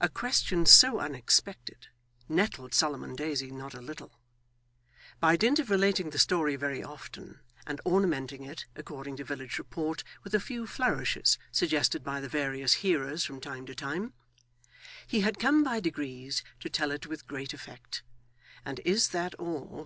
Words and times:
A 0.00 0.08
question 0.08 0.64
so 0.64 0.98
unexpected, 0.98 1.88
nettled 2.26 2.72
Solomon 2.72 3.14
Daisy 3.14 3.50
not 3.50 3.74
a 3.74 3.82
little. 3.82 4.18
By 5.20 5.36
dint 5.36 5.58
of 5.58 5.68
relating 5.68 6.08
the 6.08 6.18
story 6.18 6.56
very 6.56 6.82
often, 6.82 7.40
and 7.66 7.78
ornamenting 7.84 8.44
it 8.44 8.64
(according 8.76 9.16
to 9.16 9.24
village 9.24 9.58
report) 9.58 10.02
with 10.24 10.32
a 10.34 10.40
few 10.40 10.66
flourishes 10.66 11.36
suggested 11.52 12.02
by 12.02 12.18
the 12.18 12.30
various 12.30 12.72
hearers 12.80 13.24
from 13.24 13.38
time 13.42 13.66
to 13.66 13.74
time, 13.74 14.14
he 15.06 15.20
had 15.20 15.38
come 15.38 15.62
by 15.62 15.80
degrees 15.80 16.42
to 16.60 16.70
tell 16.70 16.90
it 16.90 17.06
with 17.06 17.26
great 17.26 17.52
effect; 17.52 18.02
and 18.64 18.80
'Is 18.86 19.08
that 19.08 19.34
all? 19.34 19.74